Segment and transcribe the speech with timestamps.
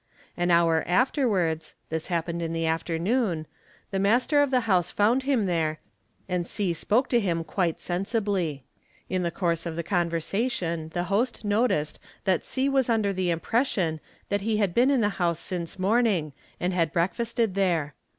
[0.35, 5.79] An 'hour afterwards,—this happened in the afternoon—the master of the ii ouse found him there
[6.27, 8.63] and C spoke to him quite sensibly.
[9.09, 14.41] In the course of conversation the host noticed that C was under the impression that
[14.41, 17.93] 'he had been in the house since morning and had breakfasted there.